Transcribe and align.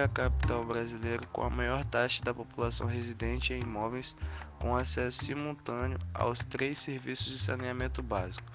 é 0.00 0.04
a 0.04 0.08
capital 0.08 0.64
brasileira 0.64 1.26
com 1.30 1.42
a 1.42 1.50
maior 1.50 1.84
taxa 1.84 2.24
da 2.24 2.32
população 2.32 2.86
residente 2.86 3.52
em 3.52 3.60
imóveis 3.60 4.16
com 4.58 4.74
acesso 4.74 5.24
simultâneo 5.24 5.98
aos 6.14 6.42
três 6.42 6.78
serviços 6.78 7.30
de 7.32 7.38
saneamento 7.38 8.02
básico: 8.02 8.50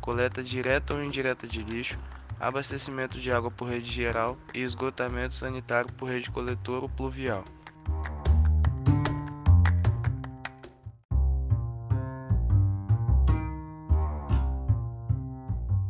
coleta 0.00 0.42
direta 0.42 0.94
ou 0.94 1.02
indireta 1.02 1.48
de 1.48 1.62
lixo, 1.62 1.98
abastecimento 2.38 3.18
de 3.18 3.32
água 3.32 3.50
por 3.50 3.68
rede 3.68 3.90
geral 3.90 4.38
e 4.54 4.60
esgotamento 4.60 5.34
sanitário 5.34 5.92
por 5.94 6.08
rede 6.08 6.30
coletora 6.30 6.82
ou 6.82 6.88
pluvial. 6.88 7.44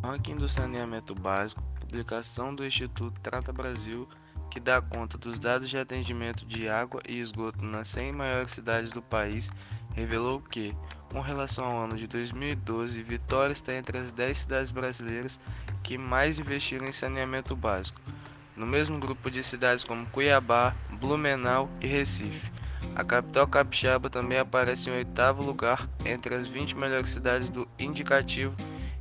Ranking 0.03 0.37
do 0.37 0.49
saneamento 0.49 1.15
básico, 1.15 1.63
publicação 1.81 2.55
do 2.55 2.65
Instituto 2.65 3.21
Trata 3.21 3.53
Brasil, 3.53 4.09
que 4.55 4.61
dá 4.61 4.81
conta 4.81 5.19
dos 5.19 5.37
dados 5.37 5.69
de 5.69 5.77
atendimento 5.77 6.47
de 6.47 6.69
água 6.69 7.03
e 7.09 7.19
esgoto 7.19 7.65
nas 7.65 7.89
100 7.89 8.13
maiores 8.13 8.53
cidades 8.53 8.93
do 8.93 9.03
país, 9.03 9.51
revelou 9.97 10.41
que, 10.41 10.73
com 11.11 11.21
relação 11.21 11.65
ao 11.65 11.85
ano 11.87 11.97
de 11.97 12.07
2012, 12.07 13.03
Vitória 13.03 13.53
está 13.53 13.75
entre 13.75 13.99
as 13.99 14.13
10 14.13 14.39
cidades 14.39 14.71
brasileiras 14.71 15.41
que 15.83 15.99
mais 15.99 16.39
investiram 16.39 16.87
em 16.87 16.93
saneamento 16.93 17.57
básico, 17.57 18.01
no 18.55 18.65
mesmo 18.65 18.97
grupo 19.01 19.29
de 19.29 19.43
cidades 19.43 19.83
como 19.83 20.07
Cuiabá, 20.07 20.73
Blumenau 21.01 21.69
e 21.81 21.89
Recife. 21.89 22.53
A 22.95 23.03
capital 23.03 23.49
capixaba 23.49 24.09
também 24.09 24.39
aparece 24.39 24.89
em 24.89 24.93
oitavo 24.93 25.43
lugar 25.43 25.89
entre 26.05 26.33
as 26.33 26.47
20 26.47 26.77
melhores 26.77 27.11
cidades 27.11 27.51
do 27.51 27.67
indicativo 27.77 28.55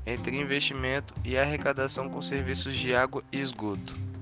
entre 0.04 0.36
investimento 0.36 1.14
e 1.24 1.38
arrecadação 1.38 2.10
com 2.10 2.24
serviços 2.24 2.74
de 2.74 2.96
água 2.96 3.24
e 3.32 3.40
esgoto. 3.40 4.13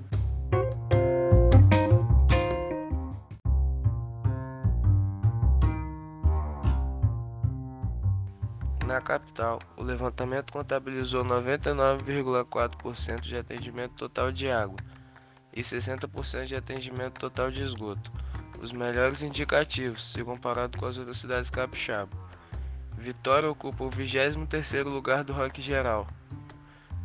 Na 8.92 9.00
capital, 9.00 9.60
o 9.78 9.84
levantamento 9.84 10.52
contabilizou 10.52 11.24
99,4% 11.24 13.22
de 13.22 13.38
atendimento 13.38 13.94
total 13.94 14.34
de 14.34 14.52
água 14.52 14.76
e 15.54 15.62
60% 15.62 16.44
de 16.44 16.58
atendimento 16.58 17.18
total 17.18 17.50
de 17.50 17.64
esgoto, 17.64 18.12
os 18.62 18.74
melhores 18.74 19.24
indicativos 19.24 20.12
se 20.12 20.22
comparado 20.26 20.78
com 20.78 20.86
as 20.86 20.98
outras 20.98 21.20
cidades 21.20 21.50
capixabas. 21.50 22.20
Vitória 22.98 23.50
ocupa 23.50 23.86
o 23.86 23.90
23º 23.90 24.90
lugar 24.90 25.24
do 25.24 25.32
ranking 25.32 25.62
geral. 25.62 26.06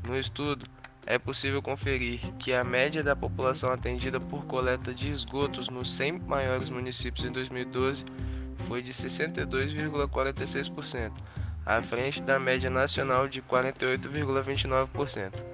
No 0.04 0.18
estudo, 0.18 0.66
é 1.06 1.20
possível 1.20 1.62
conferir 1.62 2.18
que 2.36 2.52
a 2.52 2.64
média 2.64 3.04
da 3.04 3.14
população 3.14 3.70
atendida 3.70 4.18
por 4.18 4.44
coleta 4.46 4.92
de 4.92 5.08
esgotos 5.08 5.68
nos 5.68 5.94
100 5.94 6.18
maiores 6.18 6.68
municípios 6.68 7.24
em 7.24 7.30
2012 7.30 8.04
foi 8.56 8.82
de 8.82 8.92
62,46%, 8.92 11.12
à 11.66 11.82
frente 11.82 12.22
da 12.22 12.38
média 12.38 12.70
nacional 12.70 13.28
de 13.28 13.42
48,29%. 13.42 15.44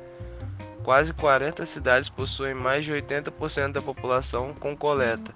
Quase 0.84 1.12
40 1.14 1.64
cidades 1.64 2.10
possuem 2.10 2.55
mais 2.55 2.84
de 2.84 2.92
80% 2.92 3.72
da 3.72 3.80
população 3.80 4.52
com 4.52 4.77
coleta, 4.77 5.33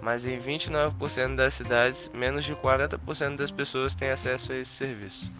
mas 0.00 0.24
em 0.24 0.38
29% 0.38 1.34
das 1.34 1.54
cidades, 1.54 2.08
menos 2.14 2.44
de 2.44 2.54
40% 2.54 3.34
das 3.36 3.50
pessoas 3.50 3.96
têm 3.96 4.10
acesso 4.10 4.52
a 4.52 4.56
esse 4.56 4.70
serviço. 4.70 5.32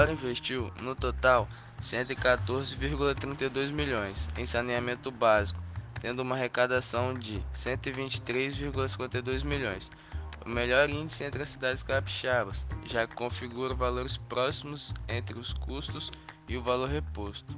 Vitória 0.00 0.14
investiu, 0.14 0.72
no 0.80 0.94
total, 0.94 1.46
114,32 1.82 3.70
milhões 3.70 4.30
em 4.34 4.46
saneamento 4.46 5.10
básico, 5.10 5.62
tendo 6.00 6.22
uma 6.22 6.36
arrecadação 6.36 7.12
de 7.12 7.44
123,52 7.54 9.44
milhões, 9.44 9.90
o 10.46 10.48
melhor 10.48 10.88
índice 10.88 11.22
entre 11.22 11.42
as 11.42 11.50
cidades 11.50 11.82
capixabas, 11.82 12.66
já 12.86 13.06
que 13.06 13.14
configura 13.14 13.74
valores 13.74 14.16
próximos 14.16 14.94
entre 15.06 15.38
os 15.38 15.52
custos 15.52 16.10
e 16.48 16.56
o 16.56 16.62
valor 16.62 16.88
reposto. 16.88 17.54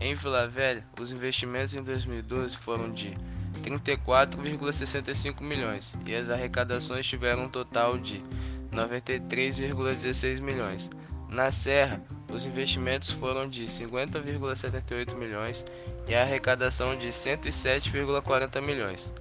Em 0.00 0.14
Vila 0.14 0.46
Velha, 0.46 0.86
os 0.96 1.10
investimentos 1.10 1.74
em 1.74 1.82
2012 1.82 2.56
foram 2.56 2.92
de 2.92 3.18
34,65 3.64 5.42
milhões 5.42 5.92
e 6.06 6.14
as 6.14 6.30
arrecadações 6.30 7.04
tiveram 7.04 7.46
um 7.46 7.48
total 7.48 7.98
de 7.98 8.22
93,16 8.70 10.40
milhões. 10.40 10.88
Na 11.30 11.52
Serra, 11.52 12.02
os 12.32 12.44
investimentos 12.44 13.10
foram 13.10 13.48
de 13.48 13.64
50,78 13.64 15.14
milhões 15.14 15.64
e 16.08 16.14
a 16.14 16.22
arrecadação 16.22 16.96
de 16.96 17.06
107,40 17.08 18.60
milhões. 18.60 19.14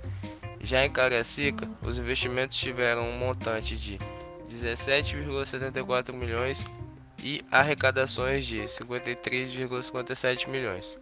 Já 0.59 0.83
em 0.83 0.91
Cariacica, 0.91 1.69
os 1.83 1.99
investimentos 1.99 2.57
tiveram 2.57 3.07
um 3.07 3.17
montante 3.17 3.77
de 3.77 3.99
17,74 4.49 6.11
milhões 6.11 6.65
e 7.19 7.45
arrecadações 7.51 8.43
de 8.43 8.57
53,57 8.57 10.49
milhões. 10.49 10.97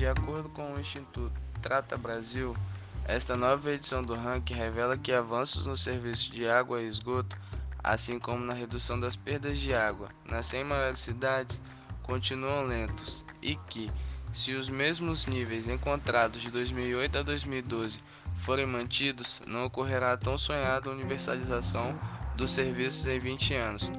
De 0.00 0.06
acordo 0.06 0.48
com 0.48 0.72
o 0.72 0.80
Instituto 0.80 1.30
Trata 1.60 1.94
Brasil, 1.98 2.56
esta 3.04 3.36
nova 3.36 3.70
edição 3.70 4.02
do 4.02 4.14
ranking 4.14 4.54
revela 4.54 4.96
que 4.96 5.12
avanços 5.12 5.66
no 5.66 5.76
serviço 5.76 6.32
de 6.32 6.48
água 6.48 6.80
e 6.80 6.88
esgoto 6.88 7.36
assim 7.84 8.18
como 8.18 8.42
na 8.42 8.54
redução 8.54 8.98
das 8.98 9.14
perdas 9.14 9.58
de 9.58 9.74
água 9.74 10.08
nas 10.24 10.46
100 10.46 10.64
maiores 10.64 11.00
cidades, 11.00 11.60
continuam 12.02 12.64
lentos 12.64 13.26
e 13.42 13.56
que, 13.68 13.90
se 14.32 14.54
os 14.54 14.70
mesmos 14.70 15.26
níveis 15.26 15.68
encontrados 15.68 16.40
de 16.40 16.50
2008 16.50 17.18
a 17.18 17.22
2012 17.22 18.00
forem 18.36 18.64
mantidos, 18.64 19.42
não 19.46 19.66
ocorrerá 19.66 20.14
a 20.14 20.16
tão 20.16 20.38
sonhada 20.38 20.88
universalização 20.88 21.94
dos 22.36 22.52
serviços 22.52 23.04
em 23.04 23.18
20 23.18 23.54
anos. 23.54 23.92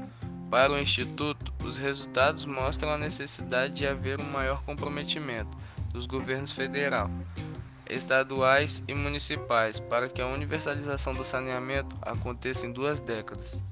Para 0.50 0.74
o 0.74 0.80
Instituto, 0.80 1.54
os 1.64 1.78
resultados 1.78 2.44
mostram 2.44 2.90
a 2.90 2.98
necessidade 2.98 3.76
de 3.76 3.86
haver 3.86 4.20
um 4.20 4.32
maior 4.32 4.64
comprometimento 4.64 5.56
dos 5.92 6.06
governos 6.06 6.52
federal, 6.52 7.10
estaduais 7.90 8.84
e 8.88 8.94
municipais 8.94 9.80
para 9.80 10.08
que 10.08 10.22
a 10.22 10.28
universalização 10.28 11.14
do 11.14 11.24
saneamento 11.24 11.96
aconteça 12.02 12.66
em 12.66 12.72
duas 12.72 13.00
décadas. 13.00 13.64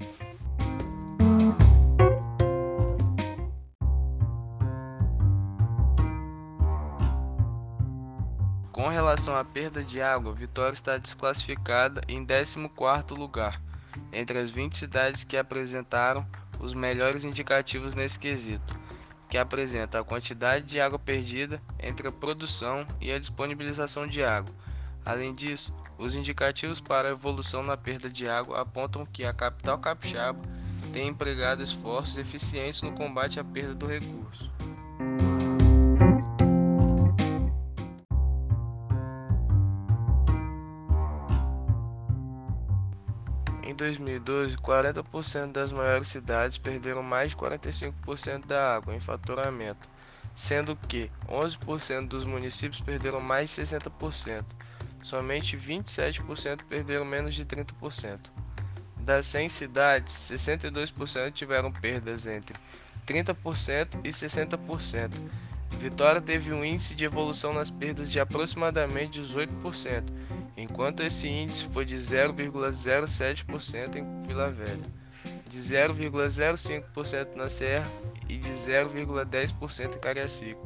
Com 8.72 8.88
relação 8.88 9.36
à 9.36 9.44
perda 9.44 9.84
de 9.84 10.02
água, 10.02 10.34
Vitória 10.34 10.74
está 10.74 10.98
desclassificada 10.98 12.02
em 12.08 12.26
14º 12.26 13.18
lugar, 13.18 13.62
entre 14.12 14.40
as 14.40 14.50
20 14.50 14.78
cidades 14.78 15.24
que 15.24 15.36
apresentaram 15.36 16.26
os 16.60 16.74
melhores 16.74 17.24
indicativos 17.24 17.94
nesse 17.94 18.20
quesito 18.20 18.89
que 19.30 19.38
apresenta 19.38 20.00
a 20.00 20.04
quantidade 20.04 20.66
de 20.66 20.82
água 20.82 20.98
perdida 20.98 21.62
entre 21.80 22.08
a 22.08 22.12
produção 22.12 22.86
e 23.00 23.12
a 23.12 23.20
disponibilização 23.20 24.08
de 24.08 24.24
água. 24.24 24.54
Além 25.06 25.34
disso, 25.34 25.74
os 25.98 26.16
indicativos 26.16 26.80
para 26.80 27.10
a 27.10 27.12
evolução 27.12 27.62
na 27.62 27.78
perda 27.78 28.10
de 28.10 28.28
água 28.28 28.60
apontam 28.60 29.06
que 29.06 29.24
a 29.24 29.32
capital 29.32 29.78
capixaba 29.78 30.40
tem 30.92 31.08
empregado 31.08 31.62
esforços 31.62 32.18
eficientes 32.18 32.82
no 32.82 32.92
combate 32.92 33.40
à 33.40 33.44
perda 33.44 33.76
do 33.76 33.86
recurso. 33.86 34.52
2012, 43.98 44.58
40% 44.58 45.52
das 45.52 45.72
maiores 45.72 46.08
cidades 46.10 46.58
perderam 46.58 47.02
mais 47.02 47.32
de 47.32 47.38
45% 47.38 48.46
da 48.46 48.76
água 48.76 48.96
em 48.96 49.00
faturamento, 49.00 49.90
sendo 50.36 50.76
que 50.76 51.10
11% 51.28 52.08
dos 52.08 52.26
municípios 52.26 52.82
perderam 52.82 53.20
mais 53.20 53.50
de 53.50 53.62
60%. 53.62 54.44
Somente 55.02 55.58
27% 55.58 56.64
perderam 56.68 57.06
menos 57.06 57.34
de 57.34 57.46
30%. 57.46 58.20
Das 58.98 59.26
100 59.26 59.50
cidades, 59.50 60.14
62% 60.14 61.32
tiveram 61.32 61.72
perdas 61.72 62.28
entre 62.28 62.56
30% 63.08 64.02
e 64.04 64.10
60%. 64.10 65.12
Vitória 65.80 66.20
teve 66.20 66.52
um 66.52 66.64
índice 66.64 66.94
de 66.94 67.06
evolução 67.06 67.54
nas 67.54 67.72
perdas 67.72 68.12
de 68.12 68.20
aproximadamente 68.20 69.22
18%, 69.22 70.04
enquanto 70.60 71.02
esse 71.02 71.28
índice 71.28 71.64
foi 71.66 71.86
de 71.86 71.96
0,07% 71.96 73.96
em 73.96 74.24
Vila 74.28 74.52
Velha, 74.52 74.84
de 75.48 75.58
0,05% 75.58 77.36
na 77.36 77.50
Serra 77.50 77.90
e 78.28 78.38
de 78.38 78.50
0,10% 78.50 79.96
em 79.96 80.00
Cariacica. 80.00 80.60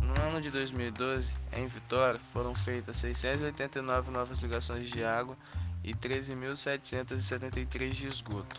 No 0.00 0.22
ano 0.22 0.40
de 0.40 0.50
2012, 0.50 1.34
em 1.52 1.66
Vitória, 1.66 2.18
foram 2.32 2.54
feitas 2.54 2.96
689 2.96 4.10
novas 4.10 4.38
ligações 4.38 4.88
de 4.88 5.04
água 5.04 5.36
e 5.84 5.94
13.773 5.94 7.90
de 7.90 8.08
esgoto. 8.08 8.58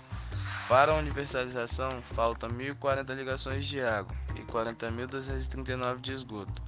Para 0.68 0.92
a 0.92 0.98
universalização, 0.98 2.02
faltam 2.02 2.50
1.040 2.50 3.16
ligações 3.16 3.66
de 3.66 3.82
água 3.82 4.14
e 4.36 4.42
40.239 4.42 6.02
de 6.02 6.12
esgoto. 6.12 6.62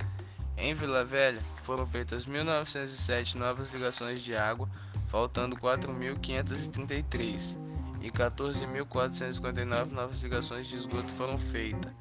Em 0.56 0.74
Vila 0.74 1.04
Velha, 1.04 1.44
foram 1.64 1.86
feitas 1.86 2.26
1.907 2.26 3.36
novas 3.36 3.72
ligações 3.72 4.22
de 4.22 4.34
água, 4.34 4.70
faltando 5.08 5.58
4.533, 5.58 7.58
e 8.02 8.10
14.459 8.10 9.92
novas 9.92 10.20
ligações 10.20 10.66
de 10.68 10.78
esgoto 10.78 11.12
foram 11.14 11.38
feitas, 11.38 11.92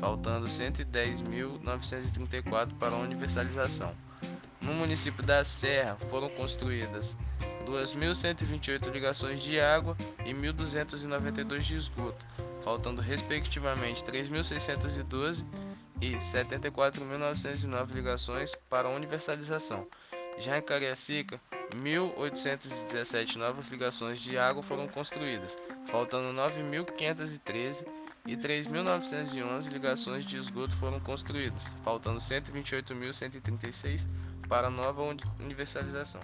faltando 0.00 0.46
110.934 0.46 2.76
para 2.78 2.96
a 2.96 2.98
universalização. 2.98 3.94
No 4.60 4.74
município 4.74 5.22
da 5.22 5.44
Serra, 5.44 5.96
foram 6.10 6.28
construídas 6.30 7.16
2.128 7.64 8.90
ligações 8.90 9.42
de 9.42 9.58
água 9.60 9.96
e 10.24 10.32
1.292 10.32 11.60
de 11.60 11.76
esgoto, 11.76 12.24
faltando 12.62 13.00
respectivamente 13.00 14.02
3.612 14.04 15.44
e 16.00 16.12
74.909 16.12 17.92
ligações 17.92 18.54
para 18.68 18.88
universalização. 18.88 19.86
Já 20.38 20.58
em 20.58 20.62
Cariacica, 20.62 21.40
1.817 21.74 23.36
novas 23.36 23.68
ligações 23.68 24.18
de 24.18 24.36
água 24.36 24.62
foram 24.62 24.86
construídas, 24.88 25.56
faltando 25.86 26.38
9.513 26.40 27.86
e 28.26 28.36
3.911 28.36 29.70
ligações 29.70 30.24
de 30.24 30.36
esgoto 30.36 30.74
foram 30.76 30.98
construídas, 30.98 31.66
faltando 31.82 32.18
128.136 32.18 34.06
para 34.48 34.70
nova 34.70 35.02
universalização. 35.40 36.20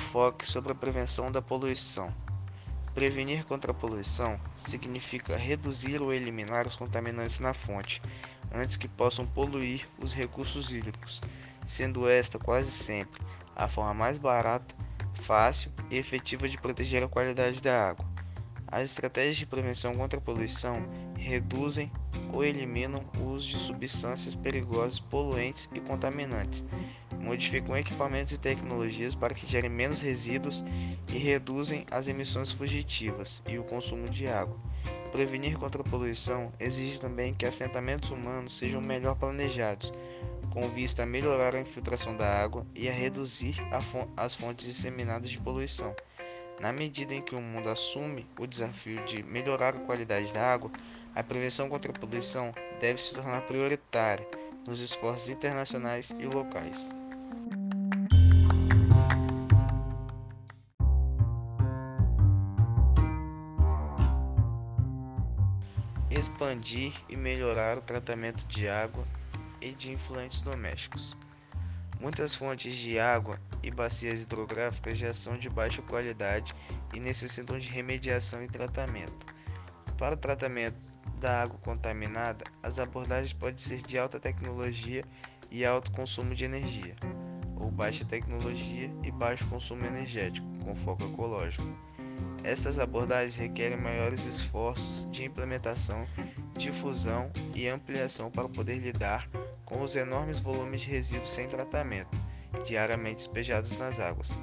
Enfoque 0.00 0.44
sobre 0.44 0.72
a 0.72 0.74
prevenção 0.74 1.30
da 1.30 1.40
poluição. 1.40 2.12
Prevenir 2.94 3.44
contra 3.44 3.70
a 3.70 3.74
poluição 3.74 4.40
significa 4.56 5.36
reduzir 5.36 6.02
ou 6.02 6.12
eliminar 6.12 6.66
os 6.66 6.74
contaminantes 6.74 7.38
na 7.38 7.54
fonte, 7.54 8.02
antes 8.52 8.74
que 8.74 8.88
possam 8.88 9.24
poluir 9.24 9.86
os 10.00 10.12
recursos 10.12 10.74
hídricos, 10.74 11.20
sendo 11.64 12.08
esta 12.08 12.38
quase 12.38 12.72
sempre 12.72 13.22
a 13.54 13.68
forma 13.68 13.94
mais 13.94 14.18
barata, 14.18 14.74
fácil 15.14 15.70
e 15.90 15.96
efetiva 15.96 16.48
de 16.48 16.58
proteger 16.58 17.04
a 17.04 17.08
qualidade 17.08 17.60
da 17.60 17.90
água. 17.90 18.04
As 18.66 18.90
estratégias 18.90 19.36
de 19.36 19.46
prevenção 19.46 19.94
contra 19.94 20.18
a 20.18 20.22
poluição 20.22 20.82
reduzem 21.14 21.92
ou 22.32 22.42
eliminam 22.42 23.04
o 23.18 23.24
uso 23.24 23.46
de 23.46 23.58
substâncias 23.58 24.34
perigosas, 24.34 24.98
poluentes 24.98 25.68
e 25.72 25.78
contaminantes, 25.78 26.64
modificam 27.20 27.76
equipamentos 27.76 28.32
e 28.32 28.38
tecnologias 28.38 29.14
para 29.14 29.34
que 29.34 29.46
gerem 29.46 29.70
menos 29.70 30.00
resíduos 30.00 30.64
e 31.08 31.18
reduzem 31.18 31.84
as 31.90 32.08
emissões 32.08 32.50
fugitivas 32.50 33.42
e 33.46 33.58
o 33.58 33.64
consumo 33.64 34.08
de 34.08 34.26
água. 34.26 34.56
Prevenir 35.12 35.58
contra 35.58 35.82
a 35.82 35.84
poluição 35.84 36.52
exige 36.58 37.00
também 37.00 37.34
que 37.34 37.44
assentamentos 37.44 38.10
humanos 38.10 38.56
sejam 38.56 38.80
melhor 38.80 39.16
planejados, 39.16 39.92
com 40.50 40.68
vista 40.68 41.02
a 41.02 41.06
melhorar 41.06 41.54
a 41.54 41.60
infiltração 41.60 42.16
da 42.16 42.26
água 42.26 42.66
e 42.74 42.88
a 42.88 42.92
reduzir 42.92 43.56
as 44.16 44.34
fontes 44.34 44.66
disseminadas 44.66 45.30
de 45.30 45.38
poluição. 45.38 45.94
Na 46.60 46.72
medida 46.72 47.14
em 47.14 47.22
que 47.22 47.34
o 47.34 47.40
mundo 47.40 47.68
assume 47.68 48.26
o 48.38 48.46
desafio 48.46 49.02
de 49.04 49.22
melhorar 49.22 49.74
a 49.74 49.80
qualidade 49.80 50.32
da 50.32 50.52
água, 50.52 50.70
a 51.14 51.22
prevenção 51.22 51.68
contra 51.68 51.90
a 51.90 51.98
poluição 51.98 52.54
deve 52.80 53.02
se 53.02 53.14
tornar 53.14 53.42
prioritária 53.42 54.26
nos 54.66 54.80
esforços 54.80 55.28
internacionais 55.28 56.14
e 56.18 56.26
locais. 56.26 56.99
Expandir 66.20 66.92
e 67.08 67.16
melhorar 67.16 67.78
o 67.78 67.80
tratamento 67.80 68.46
de 68.46 68.68
água 68.68 69.06
e 69.58 69.72
de 69.72 69.90
influentes 69.90 70.42
domésticos. 70.42 71.16
Muitas 71.98 72.34
fontes 72.34 72.74
de 72.74 72.98
água 72.98 73.40
e 73.62 73.70
bacias 73.70 74.20
hidrográficas 74.20 74.98
já 74.98 75.14
são 75.14 75.38
de 75.38 75.48
baixa 75.48 75.80
qualidade 75.80 76.54
e 76.92 77.00
necessitam 77.00 77.58
de 77.58 77.70
remediação 77.70 78.44
e 78.44 78.48
tratamento. 78.48 79.26
Para 79.96 80.12
o 80.12 80.18
tratamento 80.18 80.76
da 81.18 81.40
água 81.40 81.58
contaminada, 81.60 82.44
as 82.62 82.78
abordagens 82.78 83.32
podem 83.32 83.56
ser 83.56 83.80
de 83.80 83.98
alta 83.98 84.20
tecnologia 84.20 85.06
e 85.50 85.64
alto 85.64 85.90
consumo 85.90 86.34
de 86.34 86.44
energia, 86.44 86.96
ou 87.56 87.70
baixa 87.70 88.04
tecnologia 88.04 88.94
e 89.02 89.10
baixo 89.10 89.48
consumo 89.48 89.86
energético, 89.86 90.46
com 90.62 90.76
foco 90.76 91.02
ecológico. 91.02 91.89
Estas 92.42 92.78
abordagens 92.78 93.36
requerem 93.36 93.78
maiores 93.78 94.24
esforços 94.24 95.10
de 95.10 95.24
implementação, 95.24 96.06
difusão 96.56 97.30
e 97.54 97.68
ampliação 97.68 98.30
para 98.30 98.48
poder 98.48 98.78
lidar 98.78 99.28
com 99.64 99.82
os 99.82 99.94
enormes 99.94 100.40
volumes 100.40 100.80
de 100.80 100.90
resíduos 100.90 101.30
sem 101.30 101.46
tratamento, 101.46 102.10
diariamente 102.64 103.16
despejados 103.16 103.76
nas 103.76 104.00
águas. 104.00 104.36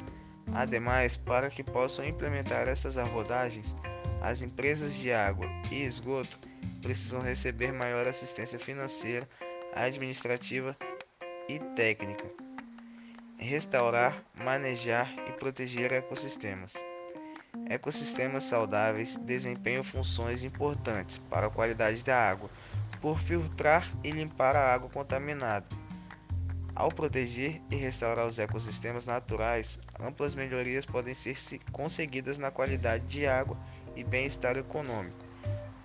Ademais, 0.53 1.17
para 1.17 1.49
que 1.49 1.63
possam 1.63 2.05
implementar 2.05 2.67
estas 2.67 2.97
abordagens, 2.97 3.75
as 4.21 4.41
empresas 4.41 4.93
de 4.93 5.11
água 5.11 5.47
e 5.71 5.83
esgoto 5.83 6.39
precisam 6.81 7.21
receber 7.21 7.73
maior 7.73 8.07
assistência 8.07 8.57
financeira, 8.57 9.27
administrativa 9.73 10.77
e 11.49 11.59
técnica. 11.75 12.25
Restaurar, 13.37 14.23
manejar 14.33 15.13
e 15.27 15.33
proteger 15.33 15.91
ecossistemas. 15.91 16.73
Ecossistemas 17.69 18.45
saudáveis 18.45 19.17
desempenham 19.17 19.83
funções 19.83 20.43
importantes 20.43 21.17
para 21.17 21.47
a 21.47 21.49
qualidade 21.49 22.03
da 22.03 22.17
água, 22.17 22.49
por 23.01 23.19
filtrar 23.19 23.93
e 24.03 24.11
limpar 24.11 24.55
a 24.55 24.73
água 24.73 24.89
contaminada. 24.89 25.67
Ao 26.75 26.91
proteger 26.91 27.61
e 27.71 27.75
restaurar 27.75 28.27
os 28.27 28.37
ecossistemas 28.37 29.05
naturais, 29.05 29.79
amplas 29.99 30.35
melhorias 30.35 30.85
podem 30.85 31.13
ser 31.13 31.35
conseguidas 31.71 32.37
na 32.37 32.51
qualidade 32.51 33.05
de 33.05 33.25
água 33.25 33.57
e 33.95 34.03
bem-estar 34.03 34.55
econômico. 34.57 35.17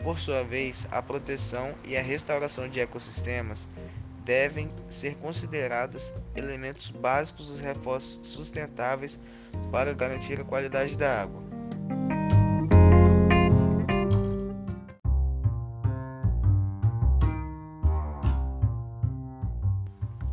Por 0.02 0.18
sua 0.18 0.44
vez, 0.44 0.86
a 0.90 1.00
proteção 1.00 1.74
e 1.84 1.96
a 1.96 2.02
restauração 2.02 2.68
de 2.68 2.80
ecossistemas 2.80 3.68
devem 4.24 4.70
ser 4.88 5.16
consideradas 5.16 6.14
elementos 6.36 6.90
básicos 6.90 7.46
dos 7.46 7.58
reforços 7.58 8.20
sustentáveis 8.28 9.18
para 9.70 9.94
garantir 9.94 10.40
a 10.40 10.44
qualidade 10.44 10.96
da 10.96 11.22
água. 11.22 11.51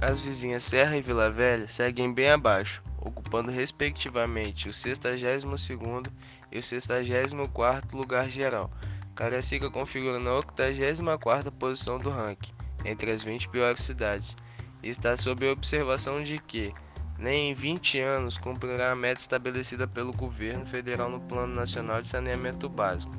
As 0.02 0.18
vizinhas 0.18 0.64
Serra 0.64 0.96
e 0.96 1.02
Vila 1.02 1.30
Velha 1.30 1.68
seguem 1.68 2.14
bem 2.14 2.30
abaixo, 2.30 2.82
ocupando 2.98 3.52
respectivamente 3.52 4.70
o 4.70 4.72
62º 4.72 6.08
e 6.50 6.58
o 6.58 6.62
64º 6.62 7.94
lugar 7.94 8.30
geral. 8.30 8.72
Cariacica 9.14 9.70
configura 9.70 10.18
na 10.18 10.32
84ª 10.32 11.52
posição 11.52 12.00
do 12.00 12.10
ranking, 12.10 12.54
entre 12.86 13.12
as 13.12 13.22
20 13.22 13.50
piores 13.50 13.84
cidades, 13.84 14.38
e 14.82 14.88
está 14.88 15.18
sob 15.18 15.46
observação 15.50 16.24
de 16.24 16.40
que, 16.40 16.74
nem 17.18 17.52
em 17.52 17.54
20 17.54 18.00
anos, 18.00 18.38
cumprirá 18.38 18.94
a 18.94 18.96
meta 18.96 19.20
estabelecida 19.20 19.86
pelo 19.86 20.14
governo 20.14 20.66
federal 20.66 21.10
no 21.10 21.20
Plano 21.20 21.54
Nacional 21.54 22.02
de 22.02 22.08
Saneamento 22.08 22.70
Básico, 22.70 23.14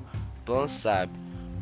Plan 0.46 0.66
SAB. 0.66 1.10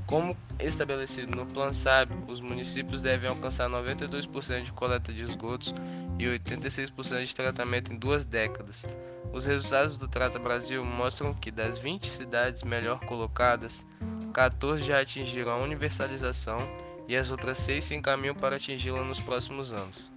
Como 0.08 0.34
estabelecido 0.58 1.36
no 1.36 1.44
Plan 1.44 1.70
SAB, 1.70 2.08
os 2.26 2.40
municípios 2.40 3.02
devem 3.02 3.28
alcançar 3.28 3.68
92% 3.68 4.62
de 4.62 4.72
coleta 4.72 5.12
de 5.12 5.22
esgotos 5.22 5.74
e 6.18 6.24
86% 6.24 7.26
de 7.26 7.36
tratamento 7.36 7.92
em 7.92 7.96
duas 7.98 8.24
décadas. 8.24 8.86
Os 9.34 9.44
resultados 9.44 9.98
do 9.98 10.08
Trata 10.08 10.38
Brasil 10.38 10.82
mostram 10.82 11.34
que 11.34 11.50
das 11.50 11.76
20 11.76 12.08
cidades 12.08 12.62
melhor 12.62 13.00
colocadas, 13.00 13.86
14 14.32 14.82
já 14.82 14.98
atingiram 14.98 15.52
a 15.52 15.58
universalização 15.58 16.66
e 17.06 17.14
as 17.14 17.30
outras 17.30 17.58
6 17.58 17.84
se 17.84 17.94
encaminham 17.94 18.34
para 18.34 18.56
atingi-la 18.56 19.04
nos 19.04 19.20
próximos 19.20 19.74
anos. 19.74 20.10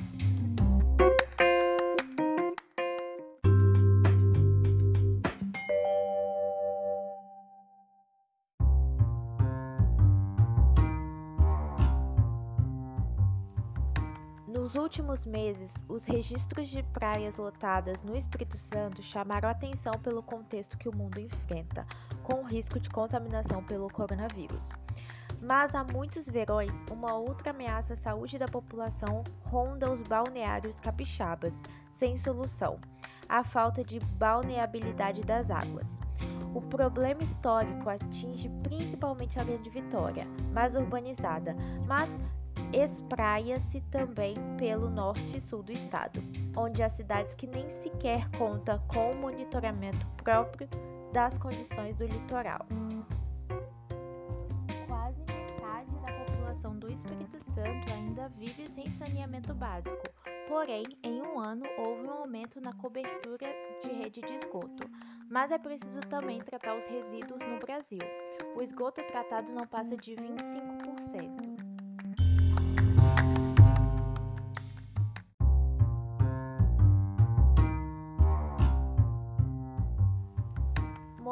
Nos 14.62 14.76
últimos 14.76 15.26
meses, 15.26 15.74
os 15.90 16.06
registros 16.06 16.70
de 16.70 16.84
praias 16.84 17.38
lotadas 17.38 18.04
no 18.04 18.16
Espírito 18.16 18.60
Santo 18.60 19.02
chamaram 19.02 19.50
atenção 19.50 19.94
pelo 19.94 20.22
contexto 20.22 20.78
que 20.78 20.88
o 20.88 20.96
mundo 20.96 21.20
enfrenta, 21.20 21.84
com 22.22 22.42
o 22.42 22.46
risco 22.46 22.80
de 22.80 22.88
contaminação 22.88 23.64
pelo 23.64 23.90
coronavírus. 23.90 24.70
Mas 25.42 25.74
há 25.74 25.84
muitos 25.84 26.28
verões, 26.28 26.86
uma 26.92 27.16
outra 27.16 27.50
ameaça 27.50 27.96
à 27.96 27.98
saúde 27.98 28.38
da 28.38 28.46
população 28.46 29.24
ronda 29.46 29.92
os 29.92 30.04
balneários 30.04 30.80
capixabas, 30.80 31.60
sem 31.92 32.16
solução: 32.16 32.80
a 33.28 33.44
falta 33.44 33.84
de 33.84 34.00
balneabilidade 34.00 35.24
das 35.24 35.50
águas. 35.50 35.88
O 36.54 36.62
problema 36.62 37.24
histórico 37.24 37.90
atinge 37.90 38.48
principalmente 38.62 39.40
a 39.40 39.44
Grande 39.44 39.72
Vitória, 39.72 40.28
mais 40.54 40.76
urbanizada, 40.76 41.56
mas 41.88 42.16
espraia-se 42.74 43.82
também 43.92 44.36
pelo 44.58 44.90
norte 44.90 45.38
e 45.38 45.42
sul 45.42 45.64
do 45.64 45.72
estado, 45.72 46.24
onde 46.56 46.82
há 46.84 46.90
cidades 46.90 47.34
que 47.36 47.48
nem 47.48 47.70
sequer 47.70 48.30
contam 48.38 48.80
com 48.88 49.12
o 49.12 49.18
monitoramento 49.18 50.06
próprio 50.24 50.68
das 51.12 51.38
condições 51.38 51.96
do 51.96 52.06
litoral. 52.06 52.66
população 56.62 56.78
do 56.78 56.92
Espírito 56.92 57.42
Santo 57.42 57.92
ainda 57.94 58.28
vive 58.30 58.68
sem 58.68 58.92
saneamento 58.92 59.54
básico. 59.54 60.04
Porém, 60.48 60.84
em 61.02 61.22
um 61.22 61.40
ano 61.40 61.66
houve 61.78 62.04
um 62.04 62.12
aumento 62.12 62.60
na 62.60 62.74
cobertura 62.74 63.48
de 63.82 63.90
rede 63.90 64.22
de 64.22 64.34
esgoto. 64.34 64.88
Mas 65.30 65.50
é 65.50 65.58
preciso 65.58 66.02
também 66.02 66.40
tratar 66.42 66.76
os 66.76 66.86
resíduos 66.86 67.40
no 67.40 67.58
Brasil. 67.58 68.00
O 68.56 68.62
esgoto 68.62 69.02
tratado 69.04 69.52
não 69.54 69.66
passa 69.66 69.96
de 69.96 70.14
25%. 70.14 71.51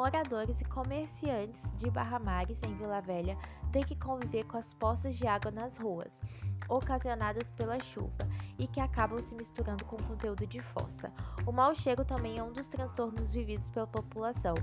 Moradores 0.00 0.58
e 0.62 0.64
comerciantes 0.64 1.60
de 1.76 1.90
Barra 1.90 2.18
Mares, 2.18 2.58
em 2.62 2.74
Vila 2.74 3.02
Velha, 3.02 3.36
têm 3.70 3.82
que 3.82 3.94
conviver 3.94 4.46
com 4.46 4.56
as 4.56 4.72
poças 4.72 5.14
de 5.14 5.26
água 5.26 5.50
nas 5.50 5.76
ruas, 5.76 6.22
ocasionadas 6.70 7.50
pela 7.50 7.78
chuva, 7.80 8.26
e 8.58 8.66
que 8.66 8.80
acabam 8.80 9.18
se 9.18 9.34
misturando 9.34 9.84
com 9.84 9.98
conteúdo 9.98 10.46
de 10.46 10.58
fossa. 10.62 11.12
O 11.44 11.52
mau 11.52 11.74
cheiro 11.74 12.02
também 12.02 12.38
é 12.38 12.42
um 12.42 12.50
dos 12.50 12.66
transtornos 12.66 13.30
vividos 13.30 13.68
pela 13.68 13.86
população. 13.86 14.54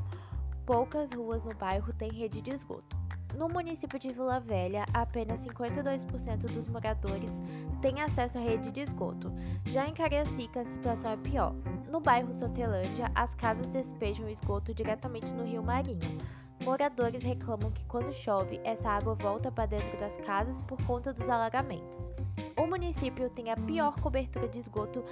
Poucas 0.66 1.12
ruas 1.12 1.44
no 1.44 1.54
bairro 1.54 1.94
têm 1.94 2.12
rede 2.12 2.42
de 2.42 2.50
esgoto. 2.50 2.97
No 3.38 3.48
município 3.48 4.00
de 4.00 4.10
Vila 4.10 4.40
Velha, 4.40 4.84
apenas 4.92 5.46
52% 5.46 6.52
dos 6.52 6.68
moradores 6.68 7.40
têm 7.84 8.02
acesso 8.02 8.40
à 8.40 8.42
rede 8.42 8.72
de 8.72 8.82
esgoto. 8.82 9.32
Já 9.66 9.88
em 9.88 9.94
Cariacica, 9.94 10.62
a 10.62 10.66
situação 10.66 11.12
é 11.12 11.18
pior. 11.18 11.54
No 11.88 12.00
bairro 12.00 12.34
Sotelândia, 12.34 13.12
as 13.14 13.36
casas 13.36 13.70
despejam 13.70 14.26
o 14.26 14.30
esgoto 14.30 14.74
diretamente 14.74 15.32
no 15.36 15.46
rio 15.46 15.62
Marinho. 15.62 16.18
Moradores 16.66 17.22
reclamam 17.24 17.70
que 17.70 17.86
quando 17.86 18.12
chove, 18.12 18.60
essa 18.64 18.90
água 18.90 19.14
volta 19.14 19.52
para 19.52 19.68
dentro 19.68 20.00
das 20.00 20.18
casas 20.22 20.60
por 20.64 20.82
conta 20.88 21.14
dos 21.14 21.30
alagamentos. 21.30 22.12
O 22.58 22.66
município 22.66 23.30
tem 23.30 23.52
a 23.52 23.56
pior 23.56 24.02
cobertura 24.02 24.48
de 24.48 24.58
esgoto 24.58 25.06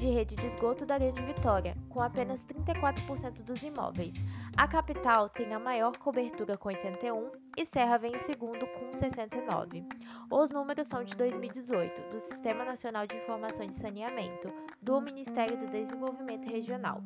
de 0.00 0.08
rede 0.08 0.34
de 0.34 0.46
esgoto 0.46 0.86
da 0.86 0.96
Grande 0.96 1.22
Vitória, 1.22 1.76
com 1.90 2.00
apenas 2.00 2.42
34% 2.46 3.42
dos 3.42 3.62
imóveis. 3.62 4.14
A 4.56 4.66
capital 4.66 5.28
tem 5.28 5.52
a 5.52 5.58
maior 5.58 5.94
cobertura 5.98 6.56
com 6.56 6.70
81 6.70 7.30
e 7.54 7.66
Serra 7.66 7.98
vem 7.98 8.16
em 8.16 8.18
segundo 8.20 8.66
com 8.66 8.94
69. 8.94 9.84
Os 10.30 10.50
números 10.50 10.86
são 10.86 11.04
de 11.04 11.14
2018, 11.14 12.00
do 12.10 12.18
Sistema 12.18 12.64
Nacional 12.64 13.06
de 13.06 13.14
Informação 13.14 13.66
de 13.66 13.74
Saneamento, 13.74 14.50
do 14.80 15.02
Ministério 15.02 15.58
do 15.58 15.66
Desenvolvimento 15.66 16.48
Regional. 16.50 17.02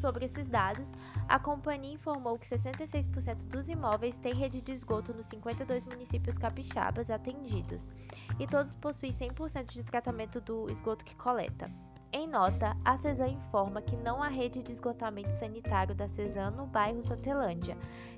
Sobre 0.00 0.24
esses 0.24 0.48
dados, 0.48 0.90
a 1.28 1.38
companhia 1.38 1.96
informou 1.96 2.38
que 2.38 2.48
66% 2.48 3.46
dos 3.48 3.68
imóveis 3.68 4.16
têm 4.16 4.32
rede 4.32 4.62
de 4.62 4.72
esgoto 4.72 5.12
nos 5.12 5.26
52 5.26 5.84
municípios 5.84 6.38
capixabas 6.38 7.10
atendidos, 7.10 7.92
e 8.40 8.46
todos 8.46 8.74
possuem 8.74 9.12
100% 9.12 9.66
de 9.66 9.82
tratamento 9.82 10.40
do 10.40 10.70
esgoto 10.70 11.04
que 11.04 11.14
coleta. 11.14 11.70
Em 12.10 12.26
nota, 12.26 12.74
a 12.86 12.96
CESAM 12.96 13.28
informa 13.28 13.82
que 13.82 13.94
não 13.94 14.22
há 14.22 14.28
rede 14.28 14.62
de 14.62 14.72
esgotamento 14.72 15.30
sanitário 15.30 15.94
da 15.94 16.08
CESAM 16.08 16.52
no 16.52 16.66
bairro 16.66 17.02
Sotelândia. 17.02 17.76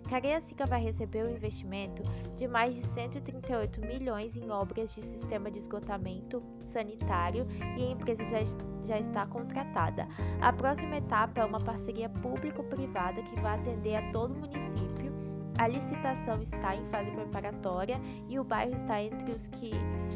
Cariacica 0.09 0.65
vai 0.65 0.81
receber 0.81 1.25
o 1.25 1.31
investimento 1.31 2.05
de 2.37 2.47
mais 2.47 2.77
de 2.77 2.87
138 2.87 3.81
milhões 3.81 4.37
em 4.37 4.49
obras 4.49 4.95
de 4.95 5.03
sistema 5.03 5.51
de 5.51 5.59
esgotamento 5.59 6.41
sanitário 6.67 7.49
e 7.77 7.85
a 7.85 7.91
empresa 7.91 8.25
já, 8.25 8.39
já 8.85 8.99
está 9.01 9.27
contratada. 9.27 10.07
A 10.41 10.53
próxima 10.53 10.99
etapa 10.99 11.41
é 11.41 11.45
uma 11.45 11.61
parceria 11.61 12.09
público-privada 12.09 13.21
que 13.23 13.41
vai 13.41 13.59
atender 13.59 13.97
a 13.97 14.13
todo 14.13 14.35
o 14.35 14.39
município. 14.39 15.13
A 15.59 15.67
licitação 15.67 16.41
está 16.41 16.77
em 16.77 16.87
fase 16.87 17.11
preparatória 17.11 18.01
e 18.29 18.39
o 18.39 18.45
bairro 18.45 18.73
está 18.73 19.03
entre 19.03 19.33
os 19.33 19.49
que 19.49 19.73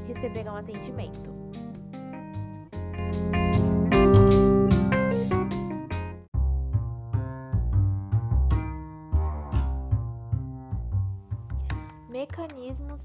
receberão 0.07 0.57
atendimento. 0.57 1.35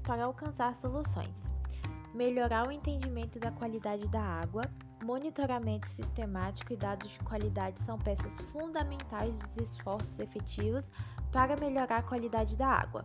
Para 0.02 0.24
alcançar 0.24 0.74
soluções: 0.76 1.34
melhorar 2.14 2.68
o 2.68 2.72
entendimento 2.72 3.38
da 3.38 3.50
qualidade 3.52 4.06
da 4.08 4.22
água, 4.22 4.62
monitoramento 5.04 5.88
sistemático 5.88 6.72
e 6.72 6.76
dados 6.76 7.10
de 7.10 7.18
qualidade 7.20 7.80
são 7.84 7.98
peças 7.98 8.34
fundamentais 8.52 9.34
dos 9.34 9.56
esforços 9.56 10.18
efetivos 10.18 10.86
para 11.32 11.56
melhorar 11.56 11.98
a 11.98 12.02
qualidade 12.02 12.56
da 12.56 12.66
água. 12.66 13.04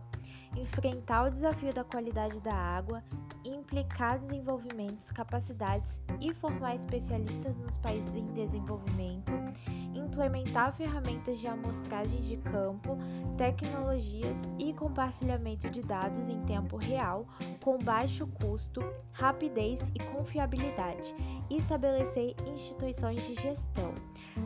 Enfrentar 0.56 1.26
o 1.26 1.30
desafio 1.30 1.72
da 1.72 1.84
qualidade 1.84 2.40
da 2.40 2.54
água, 2.54 3.02
implicar 3.44 4.18
desenvolvimentos, 4.18 5.10
capacidades 5.10 5.90
e 6.20 6.32
formar 6.34 6.76
especialistas 6.76 7.56
nos 7.58 7.76
países 7.78 8.14
em 8.14 8.26
desenvolvimento 8.32 9.32
implementar 10.16 10.72
ferramentas 10.72 11.38
de 11.38 11.46
amostragem 11.46 12.22
de 12.22 12.38
campo, 12.38 12.96
tecnologias 13.36 14.34
e 14.58 14.72
compartilhamento 14.72 15.68
de 15.68 15.82
dados 15.82 16.26
em 16.26 16.40
tempo 16.44 16.78
real 16.78 17.26
com 17.62 17.76
baixo 17.76 18.26
custo, 18.26 18.80
rapidez 19.12 19.78
e 19.94 19.98
confiabilidade, 20.14 21.14
e 21.50 21.58
estabelecer 21.58 22.34
instituições 22.46 23.22
de 23.26 23.34
gestão. 23.34 23.92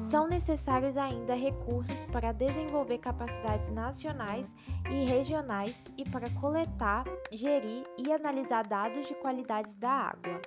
São 0.02 0.26
necessários 0.26 0.96
ainda 0.96 1.34
recursos 1.34 1.98
para 2.10 2.32
desenvolver 2.32 2.98
capacidades 2.98 3.70
nacionais 3.70 4.46
e 4.90 5.04
regionais 5.04 5.74
e 5.96 6.08
para 6.08 6.28
coletar, 6.30 7.04
gerir 7.30 7.84
e 7.96 8.12
analisar 8.12 8.66
dados 8.66 9.06
de 9.06 9.14
qualidades 9.14 9.74
da 9.76 9.90
água. 9.90 10.40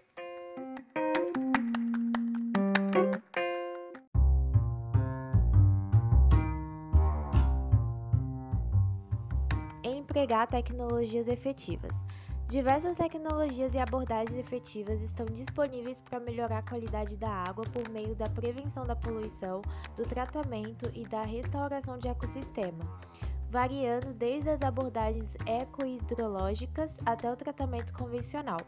Empregar 10.23 10.47
tecnologias 10.47 11.27
efetivas. 11.27 11.93
Diversas 12.47 12.95
tecnologias 12.95 13.73
e 13.73 13.77
abordagens 13.77 14.37
efetivas 14.37 15.01
estão 15.01 15.25
disponíveis 15.25 15.99
para 15.99 16.17
melhorar 16.17 16.59
a 16.59 16.63
qualidade 16.63 17.17
da 17.17 17.29
água 17.29 17.65
por 17.65 17.89
meio 17.89 18.15
da 18.15 18.29
prevenção 18.29 18.85
da 18.85 18.95
poluição, 18.95 19.61
do 19.97 20.03
tratamento 20.03 20.89
e 20.93 21.03
da 21.03 21.23
restauração 21.23 21.97
de 21.97 22.07
ecossistema, 22.07 22.85
variando 23.49 24.13
desde 24.13 24.49
as 24.49 24.61
abordagens 24.61 25.35
ecohidrológicas 25.45 26.95
até 27.05 27.29
o 27.29 27.35
tratamento 27.35 27.91
convencional. 27.91 28.61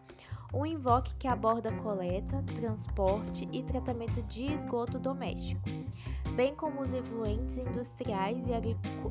Um 0.53 0.65
invoque 0.65 1.15
que 1.15 1.27
aborda 1.27 1.71
coleta, 1.77 2.43
transporte 2.53 3.47
e 3.53 3.63
tratamento 3.63 4.21
de 4.23 4.51
esgoto 4.51 4.99
doméstico 4.99 5.69
bem 6.35 6.53
como 6.53 6.81
os 6.81 6.93
influentes 6.93 7.57
industriais 7.57 8.37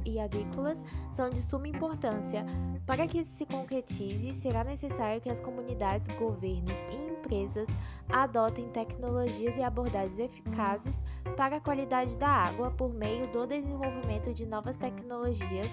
e 0.04 0.21
agrícolas, 0.21 0.85
são 1.14 1.31
de 1.31 1.40
suma 1.43 1.69
importância. 1.69 2.45
Para 2.87 3.07
que 3.07 3.21
isso 3.21 3.35
se 3.35 3.47
concretize, 3.47 4.35
será 4.35 4.62
necessário 4.62 5.21
que 5.21 5.31
as 5.31 5.40
comunidades, 5.40 6.07
governos 6.16 6.78
e 6.90 7.12
empresas 7.12 7.69
adotem 8.09 8.69
tecnologias 8.69 9.57
e 9.57 9.62
abordagens 9.62 10.19
eficazes 10.19 10.95
para 11.37 11.57
a 11.57 11.61
qualidade 11.61 12.16
da 12.19 12.28
água 12.28 12.71
por 12.71 12.93
meio 12.93 13.26
do 13.33 13.47
desenvolvimento 13.47 14.33
de 14.35 14.45
novas 14.45 14.76
tecnologias 14.76 15.71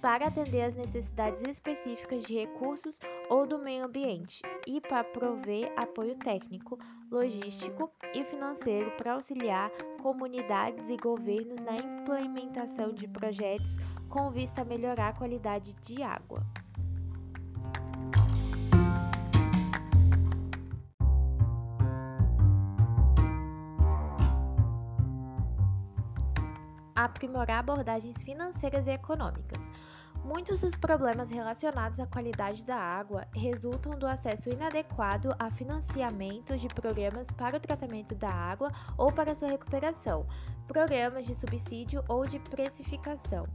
para 0.00 0.28
atender 0.28 0.62
às 0.62 0.74
necessidades 0.74 1.42
específicas 1.42 2.24
de 2.24 2.34
recursos 2.34 2.98
ou 3.28 3.46
do 3.46 3.58
meio 3.58 3.84
ambiente 3.84 4.42
e 4.66 4.80
para 4.80 5.04
prover 5.04 5.72
apoio 5.76 6.14
técnico, 6.16 6.78
logístico 7.10 7.90
e 8.14 8.24
financeiro 8.24 8.90
para 8.92 9.14
auxiliar 9.14 9.70
comunidades 10.02 10.88
e 10.88 10.96
governos 10.96 11.60
na 11.62 11.76
implementação 11.76 12.92
de 12.92 13.08
projetos 13.08 13.76
com 14.08 14.30
vista 14.30 14.62
a 14.62 14.64
melhorar 14.64 15.08
a 15.08 15.12
qualidade 15.12 15.74
de 15.74 16.02
água. 16.02 16.42
aprimorar 27.04 27.60
abordagens 27.60 28.20
financeiras 28.22 28.86
e 28.88 28.90
econômicas, 28.90 29.60
Muitos 30.24 30.60
dos 30.60 30.74
problemas 30.74 31.30
relacionados 31.30 31.98
à 32.00 32.06
qualidade 32.06 32.64
da 32.64 32.76
água 32.76 33.26
resultam 33.32 33.98
do 33.98 34.06
acesso 34.06 34.50
inadequado 34.50 35.34
a 35.38 35.50
financiamentos 35.50 36.60
de 36.60 36.68
programas 36.68 37.30
para 37.30 37.56
o 37.56 37.60
tratamento 37.60 38.14
da 38.14 38.30
água 38.30 38.70
ou 38.96 39.10
para 39.10 39.34
sua 39.34 39.48
recuperação, 39.48 40.26
programas 40.66 41.26
de 41.26 41.34
subsídio 41.34 42.04
ou 42.08 42.26
de 42.26 42.38
precificação. 42.38 43.46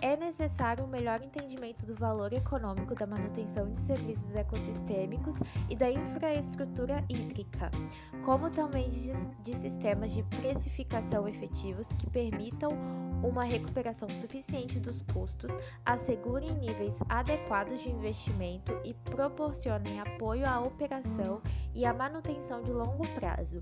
É 0.00 0.16
necessário 0.16 0.84
um 0.84 0.88
melhor 0.88 1.20
entendimento 1.22 1.84
do 1.84 1.94
valor 1.94 2.32
econômico 2.32 2.94
da 2.94 3.06
manutenção 3.06 3.68
de 3.68 3.78
serviços 3.78 4.34
ecossistêmicos 4.34 5.36
e 5.68 5.76
da 5.76 5.90
infraestrutura 5.90 7.04
hídrica, 7.08 7.70
como 8.24 8.48
também 8.50 8.88
de, 8.88 9.56
sistemas 9.56 10.12
de 10.12 10.22
precificação 10.24 11.26
efetivos 11.26 11.92
que 11.94 12.08
permitam 12.08 12.70
uma 13.22 13.44
recuperação 13.44 14.08
suficiente 14.20 14.80
dos 14.80 15.00
custos, 15.12 15.52
assegurem 15.84 16.52
níveis 16.54 16.98
adequados 17.08 17.80
de 17.80 17.90
investimento 17.90 18.72
e 18.84 18.94
proporcionem 18.94 20.00
apoio 20.00 20.46
à 20.46 20.60
operação 20.60 21.40
e 21.74 21.86
à 21.86 21.94
manutenção 21.94 22.62
de 22.62 22.72
longo 22.72 23.06
prazo. 23.14 23.58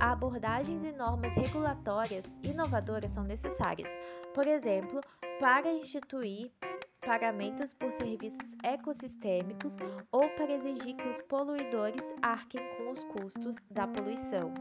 Abordagens 0.00 0.84
e 0.84 0.92
normas 0.92 1.34
regulatórias 1.34 2.24
inovadoras 2.42 3.12
são 3.12 3.24
necessárias, 3.24 3.90
por 4.34 4.46
exemplo, 4.46 5.00
para 5.40 5.72
instituir 5.72 6.50
pagamentos 7.00 7.72
por 7.72 7.90
serviços 7.92 8.50
ecossistêmicos 8.64 9.74
ou 10.10 10.28
para 10.30 10.54
exigir 10.54 10.96
que 10.96 11.08
os 11.08 11.22
poluidores 11.22 12.02
arquem 12.20 12.60
com 12.76 12.90
os 12.90 13.04
custos 13.04 13.56
da 13.70 13.86
poluição. 13.86 14.52